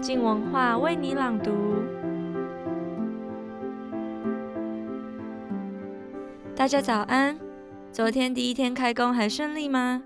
[0.00, 1.52] 静文化为你朗读。
[6.56, 7.38] 大家早安，
[7.92, 10.02] 昨天第一天开工还顺利吗？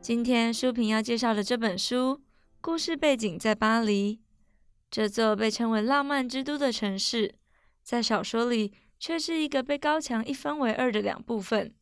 [0.00, 2.22] 今天书评要介绍的这本书，
[2.62, 4.20] 故事背景在巴黎，
[4.90, 7.34] 这座被称为浪漫之都的城市，
[7.82, 11.74] 在小说里却是一个被高墙一分为二的两部分。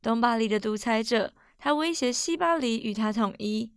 [0.00, 3.72] 东巴黎的独裁者，他威胁西巴黎与他统一，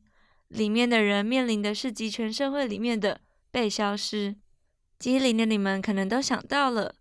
[0.50, 3.22] 里面的人面临的是极权社会里面的
[3.52, 4.36] 被消失。
[4.98, 6.96] 机灵的你们可能都想到了，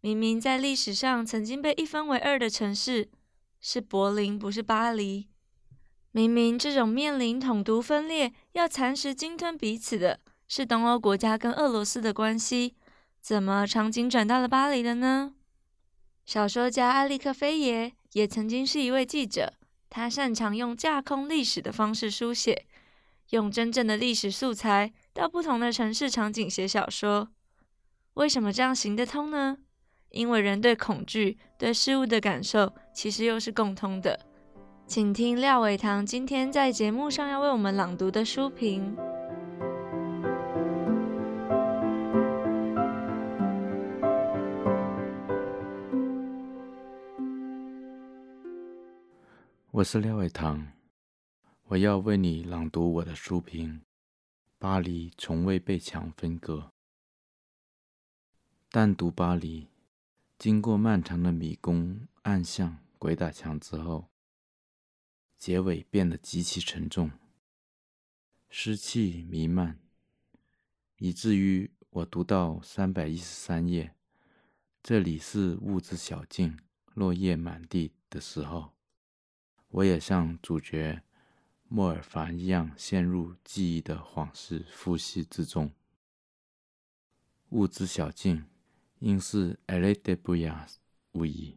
[0.00, 3.10] 明明在历史上曾经被一分为二的城市
[3.60, 5.28] 是柏林，不是巴黎。
[6.12, 12.74] 明明这种面临统独分裂，要蚕食鲸吞彼此的是东欧国家跟俄罗斯的关系，
[13.20, 15.34] 怎么场景转到了巴黎了呢？
[16.26, 19.54] 小说家艾利克菲耶也曾经是一位记者，
[19.88, 22.66] 他擅长用架空历史的方式书写，
[23.30, 27.28] 用真正的历史素材到不同的城市场景写小说。
[28.14, 29.58] 为什么这样行得通呢？
[30.10, 34.18] 因为人对恐惧、对事物的感受其实又是共通的。
[34.84, 38.96] 请听廖伟棠今天在节目上要为我们朗读的书评。
[49.70, 50.66] 我是廖伟棠，
[51.70, 53.82] 我要为你朗读我的书评。
[54.58, 56.72] 巴黎从未被墙分割，
[58.68, 59.68] 但读巴黎，
[60.36, 64.08] 经过漫长的迷宫、暗巷、鬼打墙之后。
[65.38, 67.12] 结尾变得极其沉重，
[68.48, 69.78] 湿气弥漫，
[70.96, 73.94] 以至于我读到三百一十三页，
[74.82, 76.58] 这里是物资小径，
[76.94, 78.72] 落叶满地的时候，
[79.68, 81.04] 我也像主角
[81.72, 85.70] 莫尔凡一样陷入记忆的恍似呼吸之中。
[87.50, 88.44] 物资小径
[88.98, 90.74] 应是 Allée des Beaux-Arts
[91.12, 91.56] 无疑。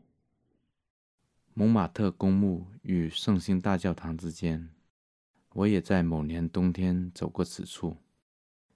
[1.55, 4.69] 蒙马特公墓与圣心大教堂之间，
[5.53, 7.97] 我也在某年冬天走过此处，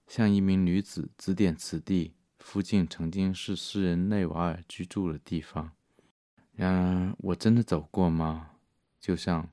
[0.07, 5.71] 向一名女子指点此地附近曾经是诗人内瓦尔居住的地方。
[6.53, 8.53] 然而，我真的走过吗？
[8.99, 9.47] 就像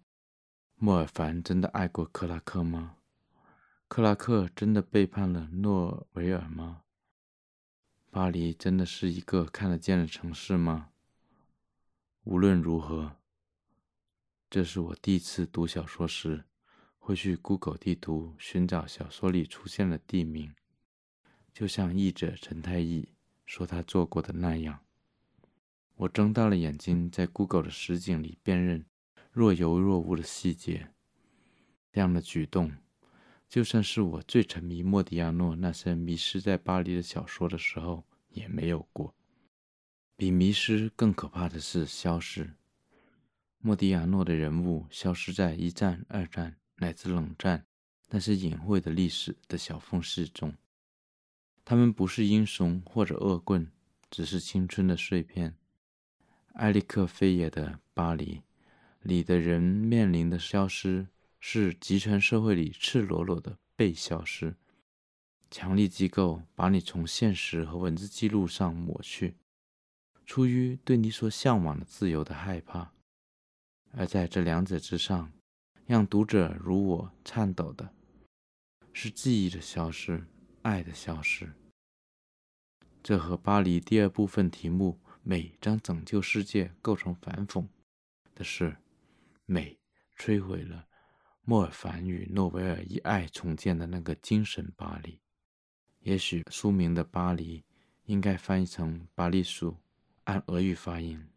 [0.84, 2.96] 莫尔凡真的爱过克拉克吗？
[3.88, 6.82] 克拉克真的背叛了诺维尔吗？
[8.10, 10.90] 巴黎真的是一个看得见的城市吗？
[12.24, 13.16] 无论如何，
[14.50, 16.44] 这是我第一次读小说时
[16.98, 20.54] 会去 Google 地图寻找小说里出现的地名，
[21.54, 23.08] 就像译者陈太义
[23.46, 24.80] 说他做过的那样。
[25.94, 28.84] 我睁大了眼睛，在 Google 的实景里辨认
[29.34, 30.90] 若有若无的细节。
[31.90, 32.72] 这样的举动，
[33.48, 39.12] 就算是我最沉迷莫迪亚诺那些迷失在巴黎的小说的时候，也没有过。
[40.16, 42.54] 比迷失更可怕的是消失。
[43.58, 47.66] 莫迪亚诺的人物消失在一战、二战乃至冷战
[48.10, 50.54] 那些隐晦的历史的小缝隙中。
[51.64, 53.72] 他们不是英雄或者恶棍，
[54.08, 55.56] 只是青春的碎片。
[56.52, 58.36] 埃里克菲耶的《巴黎》
[59.04, 61.06] 里的人面临的消失，
[61.38, 64.56] 是极权社会里赤裸裸的被消失。
[65.50, 69.36] 强力机构把你从现实和文字记录上抹去。
[70.26, 72.92] 出于对你所向往的自由的害怕，
[73.92, 75.30] 而在这两者之上，
[75.86, 77.94] 让读者如我颤抖的，
[78.94, 80.26] 是记忆的消失，
[80.62, 81.52] 爱的消失。
[83.02, 87.66] 这和巴黎第二部分题目“美将拯救世界”构成反讽
[88.34, 88.78] 的是，
[89.46, 89.78] 美
[90.18, 90.86] 摧毁了
[91.42, 95.20] 莫尔凡与诺维尔以爱重建的那个精神巴黎。
[96.00, 97.64] 也许书名的“巴黎”
[98.06, 99.76] 应该翻译成“巴黎苏”。
[100.24, 101.28] 按俄语发音，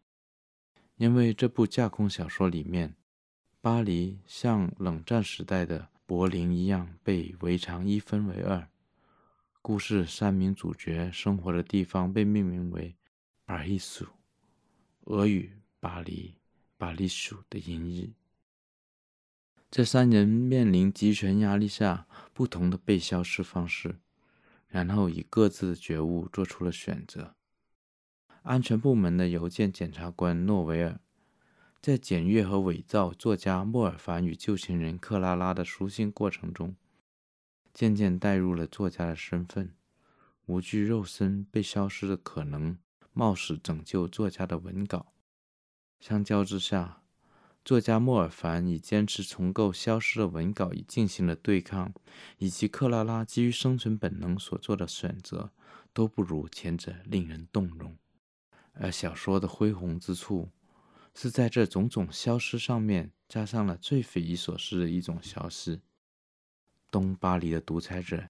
[0.96, 2.96] 因为这部架空小说里面，
[3.60, 8.66] 巴黎像冷战时代的柏林一样被围墙一分为二。
[9.60, 12.96] 故事三名主角生活的地方被命名为
[13.44, 14.06] “巴黎苏”，
[15.04, 16.34] 俄语“巴黎
[16.78, 18.14] ”“巴黎苏”的音译。
[19.70, 23.98] 这三人面临极权压力下不同的被消失方式，
[24.68, 27.34] 然后以各自的觉悟做出了选择。
[28.42, 31.00] 安全部门的邮件检察官诺维尔，
[31.82, 36.74] 在检阅和伪造作家莫尔凡与旧情人克拉拉的书信过程中，
[37.74, 39.74] 渐渐带入了作家的身份，
[40.46, 42.78] 无惧肉身被消失的可能，
[43.12, 45.12] 冒死拯救作家的文稿。
[46.00, 47.02] 相较之下，
[47.64, 51.92] 作家莫尔凡以坚持重构消失的文稿以进行了对抗，
[52.38, 55.50] 以及克拉拉基于生存本能所做的选择，
[55.92, 57.96] 都不如前者令人动容。
[58.74, 60.48] 而小说的恢宏之处，
[61.14, 65.80] 是在这种种消失上面加上了最匪夷所思的一种消失：
[66.90, 68.28] 东巴黎的独裁者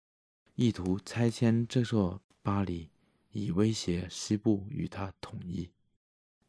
[0.54, 2.88] 意图拆迁这座巴黎，
[3.30, 5.68] 以威胁西部与他统一。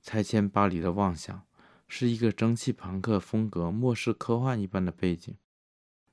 [0.09, 1.45] 拆迁巴黎的妄想。
[1.87, 5.37] 是一个蒸汽朋克风格、末世科幻一般的背景。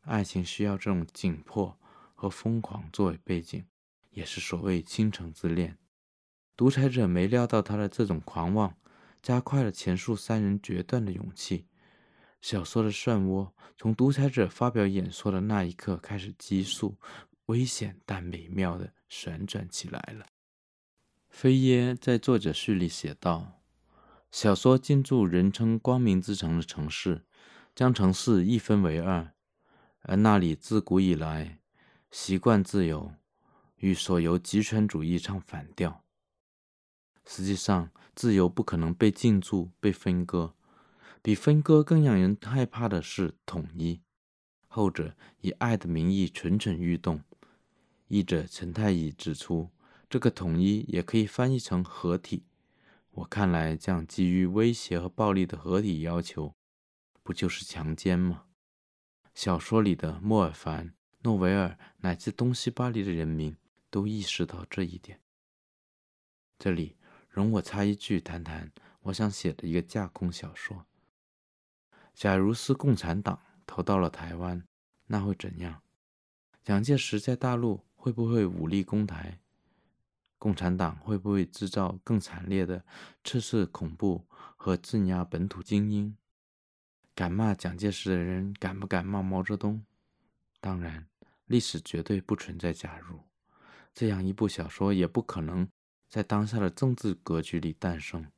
[0.02, 1.78] 爱情需要这种紧迫
[2.14, 3.64] 和疯狂作为背景，
[4.10, 5.78] 也是所谓倾城之恋。
[6.54, 8.76] 独裁者没料到他的这种狂妄，
[9.22, 11.64] 加快了前述三人决断的勇气。
[12.42, 16.98] 小说的漩涡从独裁者发表演说的那一刻开始急速、
[17.46, 20.26] 危险但美妙地旋转起来了。
[21.30, 23.55] 菲耶在作者序里写道。
[24.30, 27.24] 小说进驻人称“光明之城”的城市，
[27.74, 29.32] 将城市一分为二，
[30.02, 31.60] 而那里自古以来
[32.10, 33.12] 习惯自由，
[33.76, 36.04] 与所由极权主义唱反调。
[37.24, 40.54] 实际上，自由不可能被进驻、被分割，
[41.22, 44.00] 比分割更让人害怕的是统一。
[44.68, 47.22] 后者以爱的名义蠢蠢欲动。
[48.08, 49.70] 译者陈太乙指出，
[50.08, 52.44] 这个统一也可以翻译成合体。
[53.16, 56.54] 我看来，这样基于威胁和暴力的合体要求，
[57.22, 58.44] 不就是强奸吗？
[59.34, 63.56] 小说里的莫尔凡、诺维尔乃至东西巴黎的人民
[63.88, 65.18] 都意识到这一点。
[66.58, 66.96] 这里
[67.30, 68.70] 容我插一句，谈谈
[69.00, 70.84] 我想写的一个架空小说：
[72.12, 74.62] 假如是共产党投到了台湾，
[75.06, 75.82] 那会怎样？
[76.62, 79.40] 蒋介石在大陆会不会武力攻台？
[80.38, 82.84] 共产党会不会制造更惨烈的
[83.24, 86.16] 赤色恐怖和镇压本土精英？
[87.14, 89.84] 敢骂蒋介石的人敢不敢骂毛泽东？
[90.60, 91.06] 当然，
[91.46, 93.20] 历史绝对不存在假如，
[93.94, 95.66] 这样一部小说也不可能
[96.08, 98.30] 在当下的政治格局里诞生。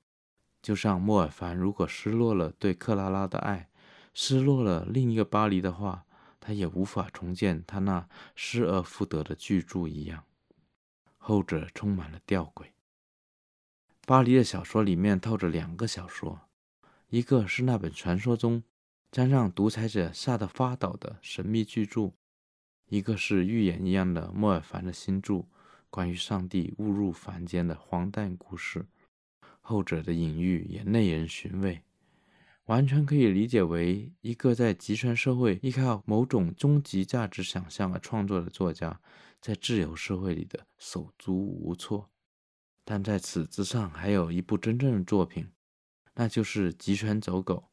[0.63, 3.69] 就像莫尔凡如果失落了对克拉拉的爱，
[4.15, 6.05] 失落了另一个巴黎的话，
[6.39, 10.25] 他也无法重建他那失而复得的巨著一样。
[11.29, 12.69] 后者充满了吊诡。
[14.07, 16.41] 巴黎的小说里面透着两个小说，
[17.11, 18.63] 一个是那本传说中
[19.13, 22.13] 将让独裁者吓得发抖的神秘巨著，
[22.87, 25.45] 一个是预言一样的莫尔凡的新著，
[25.91, 28.87] 关于上帝误入凡间的荒诞故事。
[29.61, 31.83] 后者的隐喻也耐人寻味，
[32.65, 38.99] 完全可以理解为一个在极权社会依靠某种终极价值想象而创作的作家。
[39.41, 42.11] 在自由社会里的手足无措，
[42.85, 45.51] 但在此之上还有一部真正的作品，
[46.15, 47.69] 那就是《集权走狗》，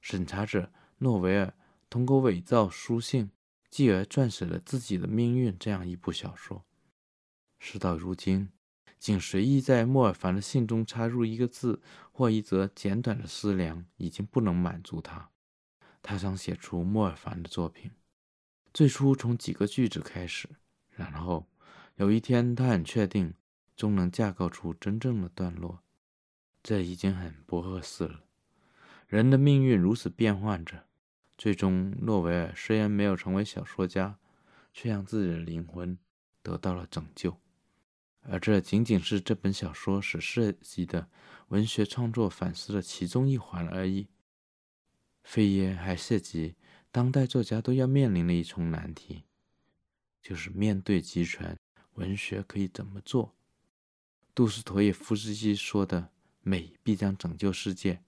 [0.00, 1.54] 审查者诺维尔
[1.88, 3.30] 通过伪造书信，
[3.68, 6.64] 继而撰写了自己的命运这样一部小说。
[7.58, 8.50] 事到如今，
[8.98, 15.30] 仅随意在莫尔凡的信中插入一个字或一则简短的思量，已经不能满足他。
[16.02, 17.90] 他想写出莫尔凡的作品，
[18.72, 20.48] 最初从几个句子开始。
[20.94, 21.46] 然后
[21.96, 23.34] 有一天，他很确定，
[23.76, 25.82] 终能架构出真正的段落。
[26.62, 28.24] 这已经很不合适了。
[29.06, 30.84] 人的命运如此变幻着，
[31.38, 34.18] 最终诺维尔虽然没有成为小说家，
[34.72, 35.98] 却让自己的灵魂
[36.42, 37.38] 得到了拯救。
[38.22, 41.08] 而这仅仅是这本小说所涉及的
[41.48, 44.08] 文学创作反思的其中一环而已。
[45.22, 46.56] 菲耶还涉及
[46.92, 49.24] 当代作家都要面临的一重难题。
[50.22, 51.58] 就是面对极权，
[51.94, 53.34] 文学可以怎么做？
[54.34, 56.10] 杜斯妥也夫斯基说的
[56.42, 58.02] “美必将拯救世界”，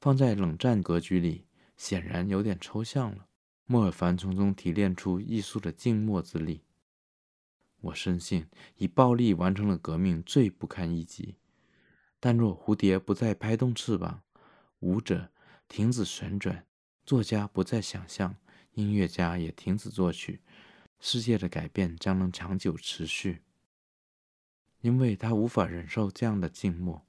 [0.00, 1.46] 放在冷战格局里，
[1.76, 3.26] 显然有点抽象了。
[3.66, 6.62] 莫尔凡从中提炼出艺术的静默之力。
[7.80, 8.46] 我深信，
[8.76, 11.36] 以暴力完成了革命最不堪一击。
[12.18, 14.22] 但若蝴蝶不再拍动翅膀，
[14.80, 15.30] 舞者
[15.68, 16.66] 停止旋转，
[17.04, 18.34] 作家不再想象，
[18.72, 20.40] 音乐家也停止作曲。
[21.00, 23.42] 世界的改变将能长久持续，
[24.80, 27.06] 因为他无法忍受这样的静默。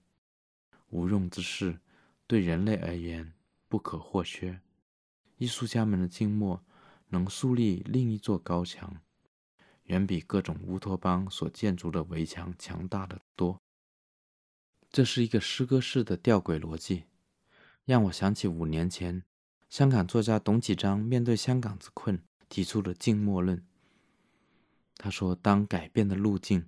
[0.90, 1.80] 无用之事
[2.26, 3.34] 对人类而言
[3.68, 4.60] 不可或缺。
[5.38, 6.64] 艺术家们的静默
[7.10, 9.02] 能树立另一座高墙，
[9.84, 13.60] 远比各种乌托邦所建筑的围墙强大得多。
[14.92, 17.06] 这是一个诗歌式的吊诡逻辑，
[17.86, 19.24] 让我想起五年前
[19.70, 23.64] 香港作家董启章面对香港之困提出的静默论。
[25.00, 26.68] 他说：“当改变的路径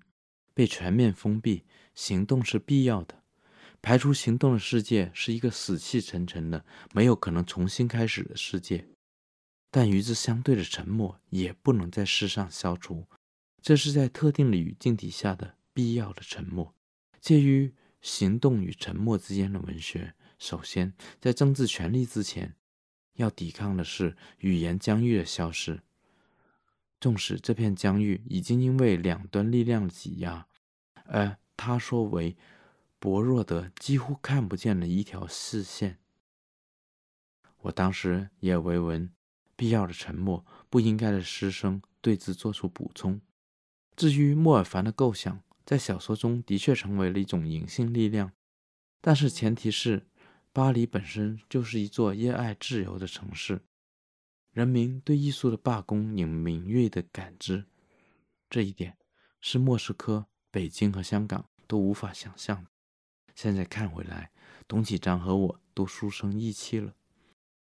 [0.54, 3.22] 被全面封闭，行动是必要的。
[3.82, 8.88] 排除行动的世界是一个死气沉沉的、没有可能重新开始的世界。
[9.70, 13.06] 但与之相对的沉默也不能在世上消除，
[13.62, 16.74] 这是在特定的语境底下的必要的沉默。
[17.20, 22.56] 介于行动与沉默之间的文学，首先在政治权力之前，
[23.16, 25.82] 要抵抗的是语言疆域的消失。
[27.02, 30.48] 纵使这片疆域已经因为两端力量的挤压，
[31.04, 32.38] 而他说为
[32.98, 35.98] 薄弱的几乎看不见的一条视线。
[37.64, 39.12] 我当时也为文。
[39.54, 43.22] 必要的沉默，不应该的失声，对之做出补充。
[43.96, 48.32] 至于莫尔凡的构想，在小说中的确成为了一种隐性力量，
[49.02, 50.08] 但是前提是
[50.52, 53.62] 巴黎本身就是一座热爱自由的城市，
[54.52, 57.66] 人民对艺术的罢工有敏锐的感知，
[58.50, 58.98] 这一点
[59.40, 62.70] 是莫斯科、北京和香港都无法想象的。
[63.36, 64.32] 现在看回来，
[64.68, 66.94] 董启章和我都书生意气了。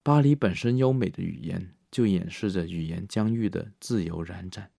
[0.01, 1.75] 巴黎本身优美的语言。
[1.91, 4.71] 就掩饰着语言疆域的自由延展，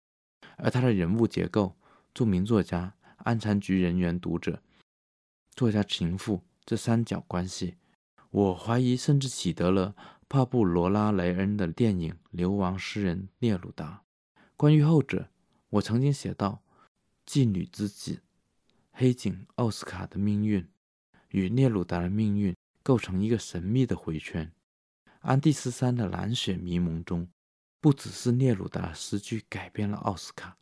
[0.58, 1.76] 而他的人物结构、
[2.14, 4.62] 著名作家、安残局人员、读者、
[5.56, 7.78] 作家、情妇这三角关系，
[8.30, 9.96] 我怀疑甚至取得了
[10.32, 14.04] 帕布罗拉雷恩的电影《流亡诗人聂鲁达》。
[14.56, 15.28] 关于后者，
[15.70, 16.62] 我曾经写道：
[17.26, 18.22] 妓女之子
[18.92, 20.64] 黑警奥斯卡的命运
[21.30, 24.52] 与聂鲁达的命运构成一个神秘的回圈。
[25.22, 27.28] 安第斯山的蓝血迷蒙中，
[27.82, 30.56] 不只是聂鲁达的诗句改变了奥斯卡，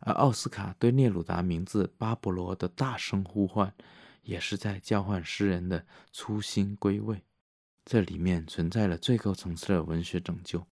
[0.00, 3.74] 而奥斯卡对聂鲁达名字巴勃罗的大声呼唤，
[4.22, 7.22] 也是在叫唤诗人的初心归位。
[7.90, 10.64] 这里面存在了最高层次的文学拯救，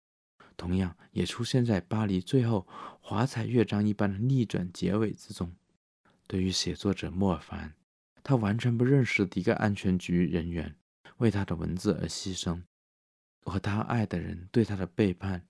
[0.55, 2.67] 同样也出现在巴黎最后
[3.01, 5.51] 华彩乐章一般的逆转结尾之中。
[6.27, 7.73] 对于写作者莫尔凡，
[8.21, 10.75] 他完全不认识的一个安全局人员，
[11.17, 12.61] 为他的文字而牺牲。
[13.41, 15.43] 和他爱的人对他的背叛，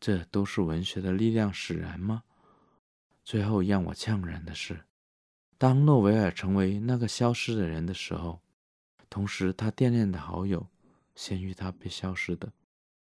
[0.00, 2.22] 这都是文学的力量使然吗？
[3.22, 4.86] 最后让我怅然的是，
[5.58, 8.40] 当诺维尔成为那个消失的人的时候，
[9.10, 10.66] 同时他惦念的好友，
[11.16, 12.52] 先于他被消失的，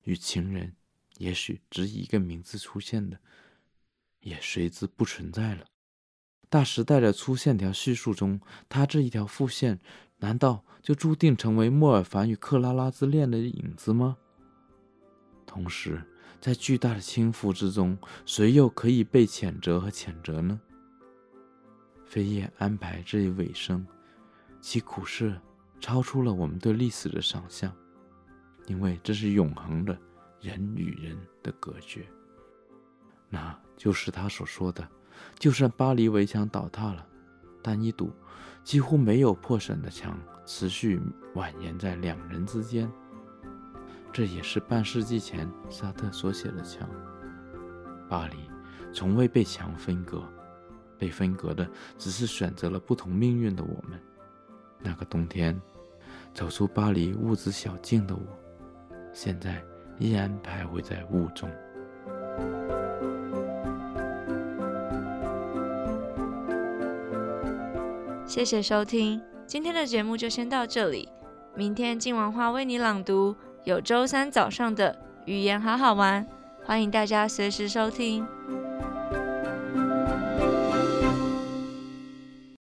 [0.04, 0.74] 与情人，
[1.18, 3.20] 也许只以一个名字出现的，
[4.20, 5.66] 也随之不存在了。
[6.48, 9.78] 大时代的粗线条叙述中，他这一条副线。
[10.18, 14.16] 难道就注定成为莫尔凡与克拉拉之恋的影子吗？
[15.44, 16.02] 同时，
[16.40, 20.58] 在巨大的倾覆之中，谁又可以被谴责和谴责呢？
[22.10, 23.86] 扉页安排这一尾声，
[24.62, 25.38] 其苦涩
[25.80, 27.70] 超出了我们对历史的想象，
[28.66, 29.96] 因为这是永恒的
[30.40, 32.06] 人与人的隔绝。
[33.28, 34.86] 那就是他所说的：
[35.38, 37.06] 就算巴黎围墙倒塌了，
[37.62, 38.12] 但一堵。
[38.64, 41.00] 几乎没有破损的墙持续
[41.36, 42.90] 蜿蜒在两人之间，
[44.12, 46.90] 这也是半世纪前沙特所写的墙。
[48.08, 48.50] 巴黎
[48.92, 50.20] 从未被墙分割，
[50.98, 54.02] 被分割的只是选择了不同命运的我们。
[54.80, 55.56] 那个冬天，
[56.34, 58.38] 走出巴黎物质小径的我，
[59.16, 59.50] 现在
[59.98, 61.48] 依然徘徊在雾中。
[68.26, 71.08] 谢谢收听，今天的节目就先到这里。
[71.54, 74.94] 明天静文化为你朗读，有周三早上的
[75.24, 76.26] 语言好好玩，
[76.62, 78.28] 欢迎大家随时收听。